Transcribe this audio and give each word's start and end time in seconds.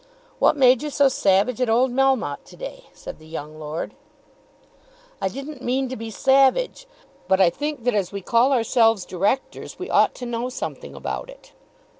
"What 0.39 0.57
made 0.57 0.81
you 0.81 0.89
so 0.89 1.09
savage 1.09 1.61
at 1.61 1.69
old 1.69 1.91
Melmotte 1.91 2.43
to 2.45 2.55
day?" 2.57 2.85
said 2.91 3.19
the 3.19 3.27
young 3.27 3.59
lord. 3.59 3.93
"I 5.21 5.27
didn't 5.29 5.61
mean 5.61 5.89
to 5.89 5.95
be 5.95 6.09
savage, 6.09 6.87
but 7.27 7.39
I 7.39 7.51
think 7.51 7.83
that 7.83 7.93
as 7.93 8.11
we 8.11 8.21
call 8.21 8.51
ourselves 8.51 9.05
Directors 9.05 9.77
we 9.77 9.91
ought 9.91 10.15
to 10.15 10.25
know 10.25 10.49
something 10.49 10.95
about 10.95 11.29
it." 11.29 11.53